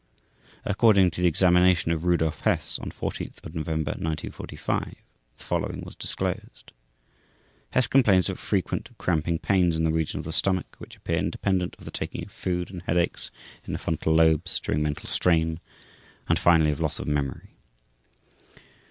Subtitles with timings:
[0.65, 4.95] According to the examination of Rudolf Hess on 14 November 1945,
[5.37, 6.71] the following was disclosed:
[7.69, 11.75] Hess complains of frequent cramping pains in the region of the stomach which appear independent
[11.77, 13.29] of the taking of food, and headaches
[13.63, 15.59] in the frontal lobes during mental strain,
[16.27, 17.51] and, finally, of loss of memory.